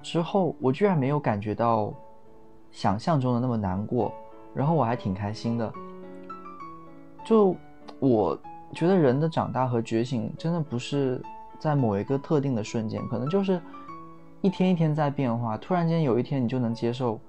[0.00, 1.92] 之后我居然没有感觉到
[2.70, 4.14] 想象中的那么难过，
[4.54, 5.72] 然后我还挺开心的。
[7.24, 7.56] 就
[7.98, 8.38] 我
[8.72, 11.20] 觉得人的长大和觉醒真的不是
[11.62, 13.60] 在某一个特定的瞬间，可能就是。
[14.44, 17.20] 一天一天在变化，突然间有一天你就能接受，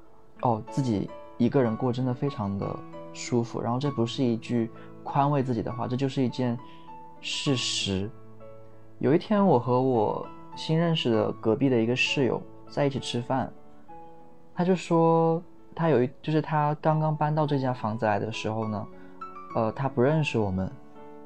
[0.41, 2.76] 哦，自己一个人过真的非常的
[3.13, 3.62] 舒服。
[3.62, 4.67] 然后这不是一句
[5.04, 6.58] 宽慰自己的话，这就是一件
[7.22, 8.10] 事实。
[8.98, 13.54] 有一天，我和我新认识的隔壁的一个室友在一起吃饭，
[14.56, 15.39] 他就说
[15.76, 18.88] 他有一就是他刚刚搬到这家房子来的时候呢，
[19.54, 20.67] 呃，他不认识我们，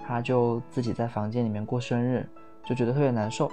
[0.05, 2.27] 他就自己在房间里面过生日，
[2.67, 3.49] 就觉得特别难受。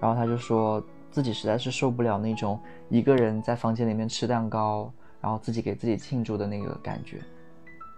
[0.00, 0.82] 然后他就说。
[1.12, 2.56] 自己实在是受不了那种
[2.88, 4.88] 一个人在房间里面吃蛋糕，
[5.20, 7.16] 然后自己给自己庆祝的那个感觉。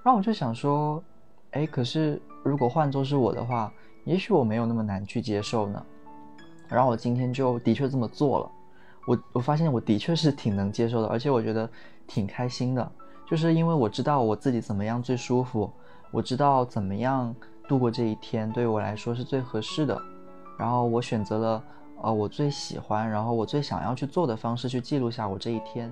[0.03, 1.05] 然后我就想说，
[1.51, 3.71] 哎，可是如果换作是我的话，
[4.05, 5.85] 也许我没有那么难去接受呢。
[6.71, 8.51] 然后我今天就的确这么做了。
[9.07, 11.69] 我我发现我的确是挺能接受的，而且我觉得
[12.07, 12.93] 挺开心的，
[13.29, 15.71] 就是因为我知道我自己怎么样最舒服，
[16.11, 17.37] 我知道怎么样
[17.69, 20.01] 度过这一天对我来说是最合适的。
[20.59, 21.63] 然后我选择了。
[22.05, 25.89] 呃，我最喜欢，然后我最想要去做的方式，去记录下我这一天。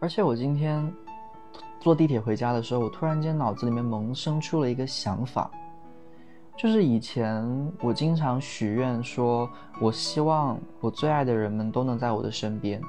[0.00, 0.90] 而且我今天
[1.80, 5.50] 坐地铁回家的时候，我突然间脑子里面萌生出了一个想法，
[6.56, 7.44] 就是以前
[7.82, 9.46] 我经常许愿说，
[9.82, 12.80] 我希望我最爱的人们都能在我的身边。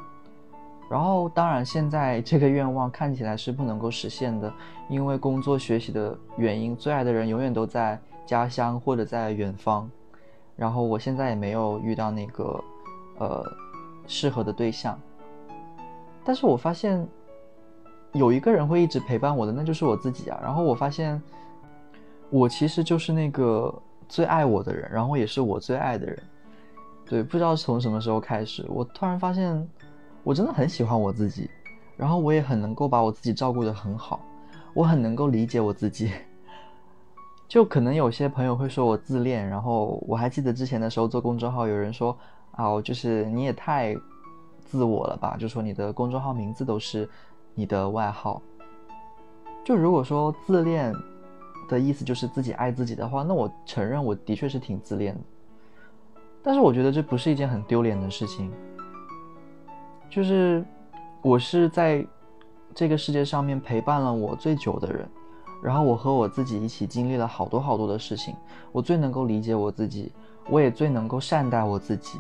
[0.94, 4.54] 然后，当然，现在这个愿望看起来是不能够实现的，
[4.88, 9.90] 因为工作、学习的原因，最爱的人永远都在家乡或者在远方。
[10.56, 12.64] 然后，我现在也没有遇到那个，
[13.18, 13.44] 呃，
[14.06, 14.96] 适合的对象。
[16.24, 17.04] 但是我发现，
[18.12, 20.40] 有一个人会一直陪伴我的，那就是我自己啊。
[20.44, 21.20] 然后我发现，
[22.30, 23.74] 我其实就是那个
[24.08, 26.22] 最爱我的人，然后也是我最爱的人。
[27.04, 29.68] 对，不知道从什么时候开始，我突然发现。
[30.24, 31.50] 我真的很喜欢我自己，
[31.98, 34.20] 然后我也很能够把我自己照顾得很好，
[34.74, 36.12] 我很能够理解我自己。
[37.48, 42.18] 就可能有些朋友会说我自恋，然后我还记得之前的时候做公众号，有人说
[42.52, 43.96] 啊，就是你也太
[44.66, 47.08] 自我了吧，就说你的公众号名字都是
[47.54, 48.42] 你的外号。
[49.64, 50.94] 就如果说自恋
[51.70, 55.22] 的意思就是自己爱自己的话，那我承认我的确是挺自恋的，
[56.42, 58.52] 但是我觉得这不是一件很丢脸的事情。
[60.14, 60.64] 就是，
[61.24, 62.06] 我是在
[62.76, 65.10] 这个世界上面陪伴了我最久的人，
[65.60, 68.36] 然后我和我自己一起经历了好多好多的事情，
[68.72, 70.12] 我最能够理解我自己，
[70.52, 72.20] 我也最能够善待我自己，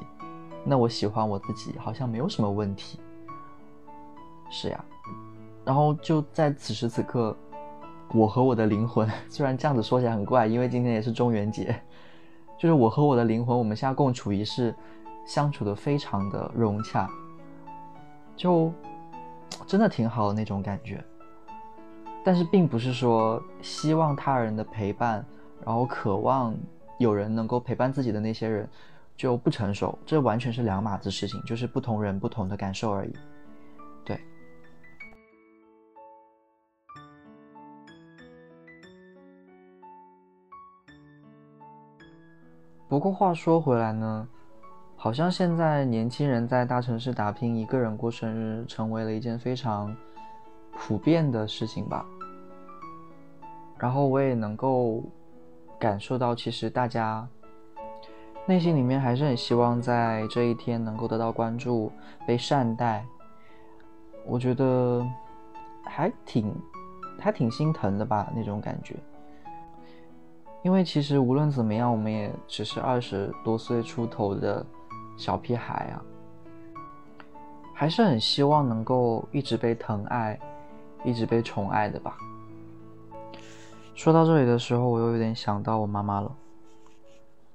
[0.63, 2.99] 那我喜欢我自己好像没有什么问题。
[4.49, 4.85] 是呀，
[5.63, 7.37] 然后就在此时此刻，
[8.11, 11.79] 我和我的灵魂， 虽然这样子说起来很怪，因为今天也是中元节，
[12.57, 14.73] 就是我和我的灵魂，我们现在共处一室，
[15.27, 17.07] 相处的非常的融洽。
[18.43, 18.73] 就
[19.65, 21.01] 真的挺好的那种感觉，
[22.25, 25.25] 但是并不是说希望他人的陪伴，
[25.65, 26.53] 然后渴望
[26.97, 28.67] 有人能够陪伴自己的那些人
[29.15, 33.13] 就不成熟，这完全是两码子事情，就是不同人不同的感受而已。
[34.03, 34.19] 对。
[42.89, 44.27] 不过话说回来呢。
[45.03, 49.93] 好像现在年轻人在大城市打拼，一个人过生日成为了一件非常
[50.71, 52.05] 普遍的事情吧。
[53.77, 55.03] 然后我也能够
[55.77, 57.27] 感受到，其实大家
[58.45, 61.91] 内心里面还是很希望在这一天能够得到关注、
[62.25, 63.05] 被善待。
[64.25, 65.05] 我觉得
[65.83, 66.55] 还挺
[67.19, 68.95] 还挺心疼的吧，那种感觉。
[70.61, 74.65] 因为其实无论怎么样，我们也只是二十多岁出头的。
[75.23, 76.03] 小屁孩啊，
[77.73, 80.37] 还是很希望能够一直被疼爱，
[81.05, 82.17] 一直被宠爱的吧。
[83.95, 86.29] 说到这里的时候，我又有点想到我妈妈了。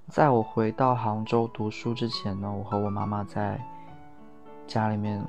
[0.07, 3.61] 在我回到杭州读书之前呢，我和我妈妈在
[4.66, 5.22] 家里面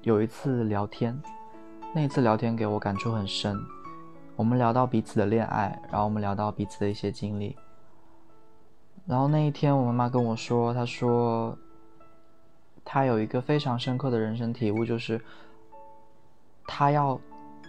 [0.00, 1.20] 有一次聊天，
[1.92, 3.60] 那一次聊天给我感触很深。
[4.36, 7.54] 我们聊到彼此的恋爱，然后我们聊到彼此的一些经历。
[9.06, 11.56] 然后那一天，我妈妈跟我说：“她说，
[12.84, 15.20] 她有一个非常深刻的人生体悟，就是
[16.66, 17.20] 她要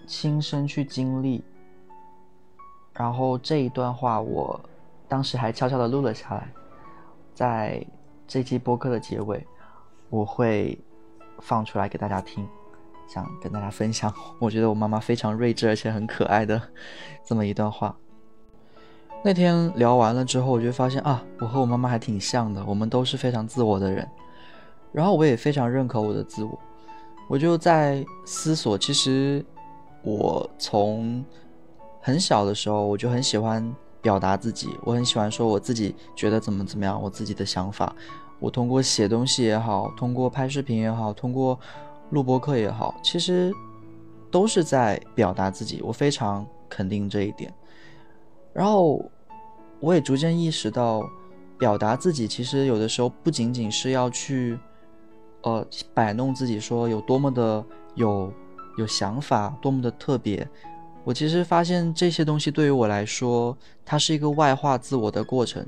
[0.06, 1.44] 亲身去经历。”
[2.94, 4.60] 然后这一段话，我
[5.08, 6.48] 当时还悄悄的录了下来，
[7.34, 7.84] 在
[8.28, 9.46] 这期播客的结尾，
[10.12, 10.78] 我会
[11.40, 12.48] 放出来给大家听，
[13.08, 14.14] 想跟大家分享。
[14.40, 16.62] 我觉得我妈妈非常睿智而且很可爱的
[17.26, 17.96] 这么一段话。
[19.26, 24.06] 那天聊完了之后，我就发现啊，我和我妈妈还挺像的，我们都是非常自我的人。
[24.92, 26.60] 然后我也非常认可我的自我，
[27.30, 29.44] 我就在思索，其实
[30.02, 31.24] 我从
[32.02, 37.96] 很小的时候我就很喜欢表达自己，我很喜欢说我自己觉得怎么怎么样，我自己的想法。
[38.42, 41.58] 我通过写东西也好，通过拍视频也好，通过
[42.10, 43.54] 录播课也好，其实
[44.30, 45.82] 都是在表达自己。
[45.82, 47.54] 我非常肯定这一点。
[48.54, 49.04] 然后，
[49.80, 51.04] 我也逐渐意识到，
[51.58, 54.58] 表达自己其实有的时候不仅仅是要去，
[55.42, 58.32] 呃，摆弄自己，说有多么的有
[58.78, 60.48] 有想法，多么的特别。
[61.04, 65.66] 我其实发现这些东西对于我来说，它是一个外化自我的过程。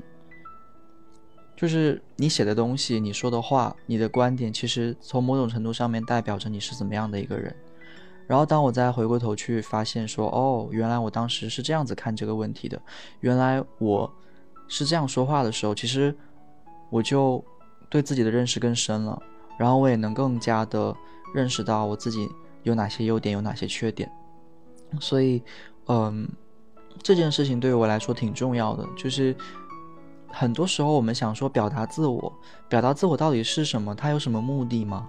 [1.56, 7.54] 就是你写的东西，你说的话，你的观点，其实从某种程度上面代表着你是怎么样的一个人。
[8.26, 12.80] 然后，当我再回过头去发现说，哦，原来我当时是这样子看这个问题的，
[13.20, 14.12] 原来我
[14.66, 16.12] 是这样说话的时候，其实
[16.90, 17.42] 我就
[17.88, 19.20] 对自己的认识更深了，
[19.56, 20.94] 然后我也能更加的
[21.34, 22.28] 认识到我自己
[22.64, 24.10] 有哪些优点，有哪些缺点。
[25.00, 25.42] 所以，
[25.86, 26.28] 嗯，
[27.02, 29.34] 这件事情对于我来说挺重要的，就是
[30.28, 32.32] 很多时候我们想说表达自我，
[32.68, 33.94] 表达自我到底是什么？
[33.94, 35.08] 它有什么目的吗？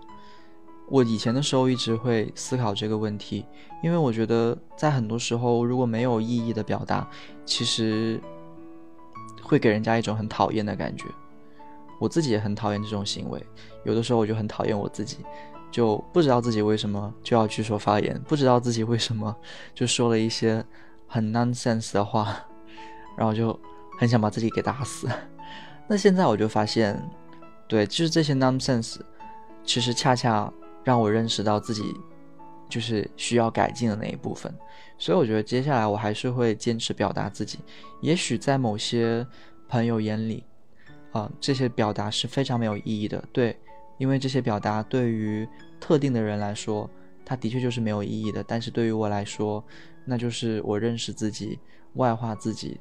[0.90, 3.46] 我以前的时候一直会思考这个问题，
[3.84, 7.06] 因为我觉得在很多时候，如果没有意义的表达，
[7.46, 8.20] 其实
[9.44, 11.06] 会给人家一种很讨厌的感觉。
[12.00, 13.46] 我自己也很讨厌这种行为，
[13.84, 15.18] 有的时候我就很讨厌我自己，
[15.70, 19.36] 就不知道自己为什么就要去说发言，不知道自己为什么
[19.76, 20.64] 就说了一些
[21.06, 22.34] 很 nonsense 的话，
[23.18, 23.60] 然后就
[24.00, 25.10] 很想把自己给打死。
[25.86, 26.98] 那现在我就发现，
[27.68, 29.00] 对，就是这些 nonsense，
[29.66, 30.50] 其实恰恰。
[30.88, 31.94] 让我认识到自己
[32.70, 34.50] 就是需要改进的那一部分，
[34.98, 37.60] 所以我觉得接下来我还是会坚持表达自己。
[38.00, 39.28] 也许在某些
[39.68, 40.46] 朋友眼里，
[41.12, 43.22] 啊，这些表达是非常没有意义的。
[43.34, 43.54] 对，
[43.98, 45.46] 因为这些表达对于
[45.78, 46.90] 特定的人来说，
[47.26, 48.42] 它的确就是没有意义的。
[48.42, 49.62] 但是对于我来说，
[50.06, 51.60] 那就是我认识自己、
[51.96, 52.80] 外化自己，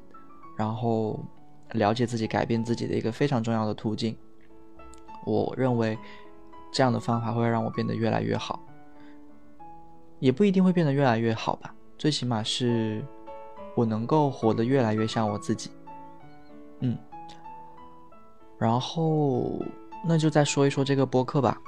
[0.57, 1.19] 然后
[1.73, 4.17] 了解自己、改变自己的一个非常重要的途径。
[5.25, 5.97] 我认为。
[6.77, 8.59] 这样的方法会让我变得越来越好，
[10.19, 11.73] 也不一定会变得越来越好吧。
[11.97, 13.03] 最起码是
[13.75, 15.71] 我能够活得越来越像我自己。
[16.81, 16.95] 嗯，
[18.59, 19.59] 然后
[20.07, 21.59] 那就再说一说这个播客吧。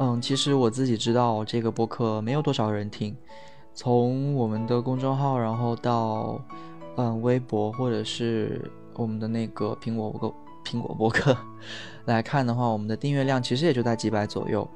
[0.00, 3.16] 嗯，其实我自己知道这个播客没有多少人听，
[3.72, 6.38] 从我们的公众号，然后到
[6.96, 11.36] 嗯微博或者是我们的那个苹果播苹果播客。
[12.06, 14.66] 来看的话，我们的订阅量其实也就在几百左右，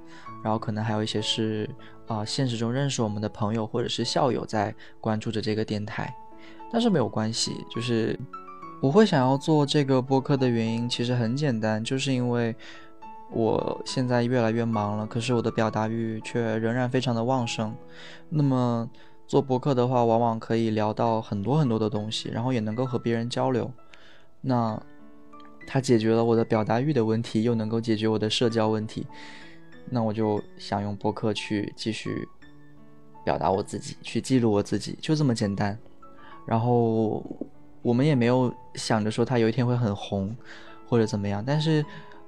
[0.44, 1.66] 然后可能还有一些是
[2.06, 6.14] 啊现实中认识我们的朋友或者是校友在关注着这个电台，
[6.70, 8.18] 但是没有关系，就是
[8.82, 12.54] 我会想要做这个播客的原因其实很简单，就是因为
[13.30, 17.74] 我现在越来越忙了，可是我的表达欲却仍然非常的旺盛。
[18.28, 18.86] 那么
[19.26, 23.72] 做播客的话，往往可以聊到很多很多的东西，然后也能够和别人交流。
[24.42, 24.78] 那。
[25.66, 29.06] 它解决了我的表达欲的问题，又能够解决我的社交问题，
[29.88, 32.28] 那我就想用播客去继续
[33.24, 35.78] 表达我自己，去记录我自己，就这么简单。
[36.44, 37.24] 然后
[37.80, 40.36] 我们也没有想着说它有一天会很红
[40.86, 41.84] 或者怎么样，但是，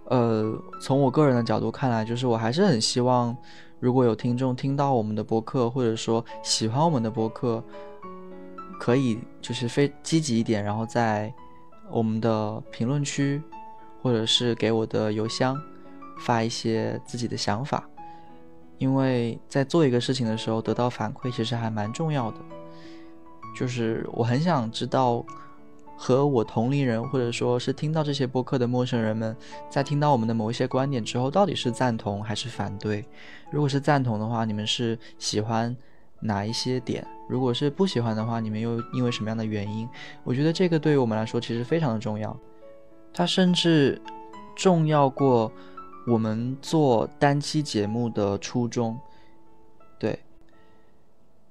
[0.07, 3.37] 呃，从我个人的角度看来，就是我还是很希望，
[3.79, 7.63] 如果有听众听到我们的播客，或者说喜欢我们的播客，
[8.81, 11.33] 可以就是非积极一点，然后再。
[11.91, 13.41] 我们的评论区，
[14.03, 15.61] 或者是给我的邮箱
[16.21, 17.89] 发一些自己的想法，
[18.79, 22.39] 因为在做一个事情的时候得到反馈其实还蛮重要的。
[23.57, 25.25] 就是我很想知道，
[25.97, 29.37] 和我同龄人或者说是听到这些播客的陌生人们，
[29.71, 33.05] 在听到我们的某一些观点之后，到底是赞同还是反对？
[33.53, 35.77] 如果是赞同的话，你们是喜欢？
[36.27, 39.87] 哪一些点，如果是不喜欢的话，你们又因为什么样的原因？
[40.25, 42.35] 我觉得这个对于我们来说其实非常的重要，
[43.13, 44.01] 它甚至
[44.57, 45.53] 重要过
[46.07, 48.99] 我们做单期节目的初衷。
[49.99, 50.19] 对，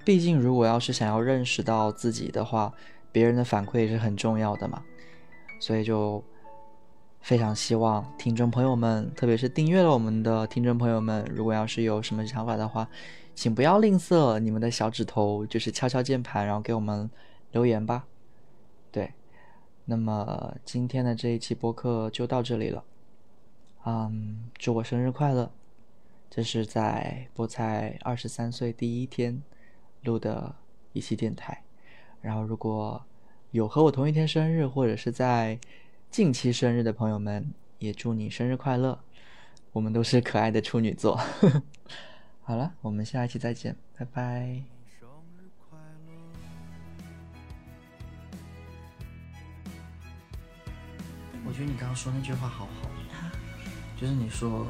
[0.03, 2.73] 毕竟如果要是想要认识到自己的话，
[3.11, 4.81] 别人的反馈是很重要的嘛。
[5.59, 6.23] 所以就
[7.21, 12.89] 非常希望听众朋友们，特别是订阅了我们的听众朋友们，如果要是有什么想法的话。
[13.35, 17.09] 请不要吝啬你们的小指头，就是敲敲键盘，然后给我们
[17.51, 18.05] 留言吧。
[18.91, 19.13] 对，
[19.85, 22.83] 那么今天的这一期播客就到这里了。
[23.85, 25.51] 嗯，祝我生日快乐！
[26.29, 29.43] 这是在菠菜二十三岁第一天
[30.03, 30.55] 录的
[30.93, 31.63] 一期电台。
[32.21, 33.03] 然后，如果
[33.51, 35.59] 有和我同一天生日或者是在
[36.09, 38.97] 近期生日的朋友们，也祝你生日快乐！
[39.73, 41.19] 我们都是可爱的处女座。
[42.45, 44.61] 好了，我们下一期再见，拜拜。
[51.45, 52.89] 我觉得你刚刚说那句话好好，
[53.97, 54.67] 就是你说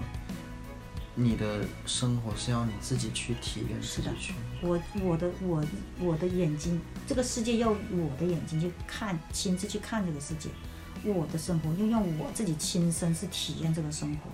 [1.16, 4.36] 你的生活是要你自己去体验，是的去。
[4.62, 5.66] 我我的我
[6.00, 10.50] 我的眼睛，这个世界要我的眼睛去看，亲自去看这个世界。
[11.04, 14.32] 我的生活要让我自己亲身去体验这个生活，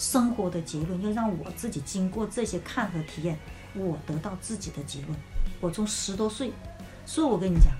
[0.00, 3.38] 生活的结论要让我自己经过这些看和体验，
[3.74, 5.14] 我得到自己的结论。
[5.60, 6.50] 我从十多岁，
[7.04, 7.74] 所以我跟你讲，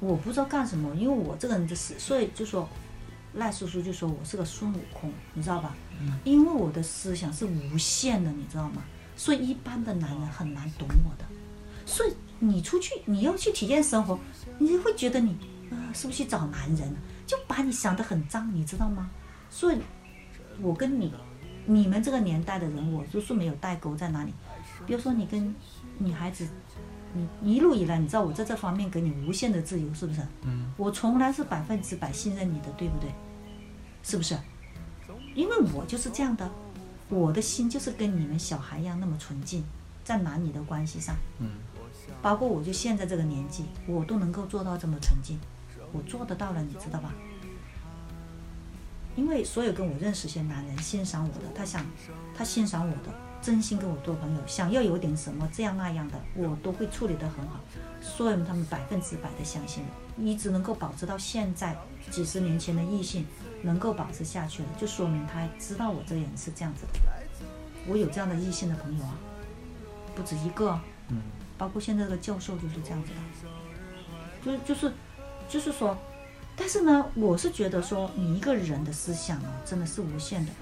[0.00, 2.66] 我不知道干什么，因为我这个人就是所以就说。
[3.34, 5.76] 赖叔叔就说我是个孙悟空，你知道吧？
[6.24, 8.82] 因为我的思想是无限的，你知道吗？
[9.18, 11.24] 所以一般的男人很难懂我的。
[11.84, 14.18] 所以你出去你要去体验生活，
[14.58, 15.36] 你会觉得你
[15.70, 16.90] 呃是不是去找男人？
[17.26, 19.10] 就把你想得很脏，你知道吗？
[19.50, 19.78] 所以，
[20.60, 21.12] 我跟你
[21.66, 24.32] 你们这个年代的人，我就是没有代沟在哪里。
[24.86, 25.54] 比如说你跟
[25.98, 26.48] 女孩子，
[27.12, 30.20] 你一路以来，你知道我在这方面给你无限的自由，是不是？
[30.42, 30.72] 嗯。
[30.76, 33.10] 我从来是百分之百信任你的，对不对？
[34.02, 34.36] 是不是？
[35.34, 36.50] 因为我就是这样的，
[37.08, 39.62] 我的心就是跟你们小孩一样那么纯净，
[40.02, 41.50] 在男女的关系上，嗯，
[42.22, 45.38] 包括我就现在这个年纪，我都能够做到这么纯净，
[45.92, 47.12] 我做得到了，你知道吧？
[49.18, 51.84] 因为所有跟我认识些男人欣赏我的，他想，
[52.36, 53.12] 他欣赏我的，
[53.42, 57.58] 真心跟我做朋友，想要有点什么这样那样的，我都会处理得很好，
[58.00, 59.82] 所以他们百分之百的相信
[60.16, 61.76] 我，一直能够保持到现在，
[62.12, 63.26] 几十年前的异性。
[63.60, 67.00] 能够保持下去了，就说明他知道我这个人是这样子的。
[67.88, 69.18] 我有这样的异性的朋友啊，
[70.14, 71.20] 不止一个，嗯，
[71.58, 73.16] 包括现在这个教授就是这样子的，
[74.44, 74.92] 就是就是
[75.48, 75.98] 就是说，
[76.58, 80.52] 但是呢，我是觉得说，你一个人的思想啊，真的是无限的。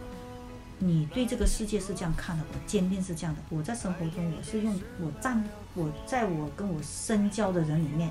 [0.79, 3.41] 你对这个世界是这样看的，我坚定是这样的。
[3.49, 5.43] 我在生活中，我是用我绽，
[5.75, 8.11] 我在我跟我深交的人里面，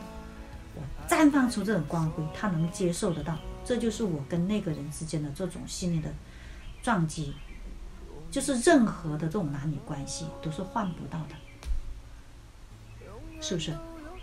[0.74, 3.38] 我绽放出这种光辉，他能接受得到。
[3.64, 6.12] 这就是我跟那个人之间的这种心理的
[6.82, 7.36] 撞击，
[8.32, 11.36] 就是任何的这种男女关系都是换不到的，
[13.42, 13.72] 是不是？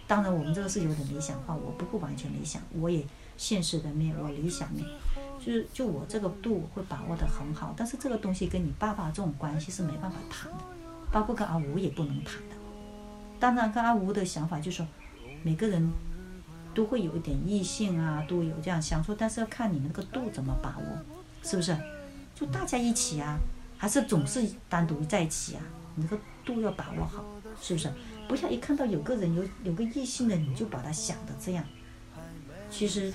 [0.08, 3.06] 当然，我们这个是有点理想化，我不会完全理想，我也
[3.37, 4.87] 现实的面，我理想面，
[5.39, 7.74] 就是就我这个度会把握的很好。
[7.76, 10.59] 但是这个东西跟你爸爸这种关系是没办法谈的，
[11.11, 12.57] 包括跟阿吴也不能谈的。
[13.39, 14.87] 当然，跟阿吴的想法就是说，
[15.43, 15.91] 每个人。
[16.74, 20.85] 都会有一点异性啊，都有这样相处，但是要看你们那个度怎么把握，
[21.43, 21.76] 是不是？
[22.35, 23.37] 就大家一起啊，
[23.76, 25.61] 还是总是单独在一起啊？
[25.97, 27.22] 你这个度要把握好，
[27.61, 27.93] 是不是？
[28.26, 31.62] 不要一看到有个人有有个异性的，你就把他想的这样。
[32.73, 33.12] 其实，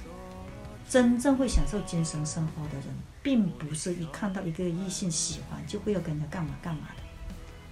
[0.87, 2.83] 真正会享受精神生活的人，
[3.23, 7.03] 并不是一看到一个异性喜欢就会要跟他干嘛干嘛的，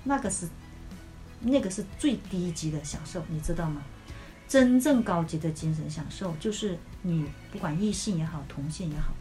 [0.04, 0.50] 那个是
[1.40, 3.84] 那个是最低级的享受，你知道吗？
[4.48, 9.14] 真正高级的精神享受，就是你不管异性也好，同性也好，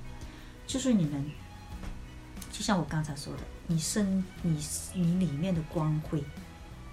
[0.66, 1.30] 就是你们，
[2.50, 4.58] 就像我刚才说的，你身你
[4.94, 6.24] 你里面的光辉，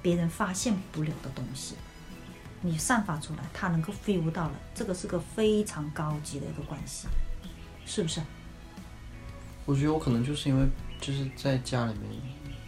[0.02, 1.76] 别人发现不了的东西，
[2.62, 7.07] 你散发出来，他能够 feel 到了，这个是个非常高级的一个关系，
[7.86, 8.22] 是不是？
[9.66, 10.68] 我觉得我可能就是因为
[10.99, 12.22] 就是在家里面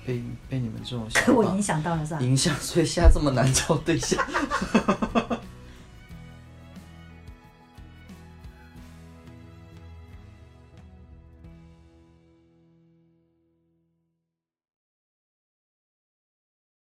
[0.05, 2.19] 被被你们这种给 我影响到了是吧？
[2.21, 4.23] 影响，所以现在这么难找对象。